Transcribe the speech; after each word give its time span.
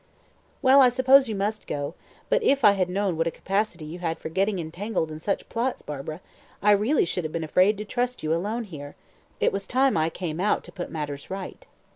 "Well, 0.63 0.81
I 0.81 0.89
suppose 0.89 1.29
you 1.29 1.35
must 1.35 1.67
go, 1.67 1.93
but 2.27 2.41
if 2.41 2.65
I 2.65 2.71
had 2.71 2.89
known 2.89 3.17
what 3.17 3.27
a 3.27 3.37
capacity 3.37 3.85
you 3.85 3.99
had 3.99 4.17
for 4.17 4.29
getting 4.29 4.57
entangled 4.57 5.11
in 5.11 5.19
such 5.19 5.47
plots, 5.47 5.83
Barbara, 5.83 6.21
really 6.65 7.03
I 7.03 7.05
should 7.05 7.23
have 7.23 7.31
been 7.31 7.43
afraid 7.43 7.77
to 7.77 7.85
trust 7.85 8.23
you 8.23 8.33
alone 8.33 8.63
here. 8.63 8.95
It 9.39 9.53
was 9.53 9.67
time 9.67 9.95
I 9.97 10.09
came 10.09 10.39
out 10.39 10.63
to 10.63 10.71
put 10.71 10.89
matters 10.89 11.29
right." 11.29 11.67